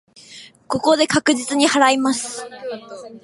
[0.67, 2.47] ここで確実に祓います。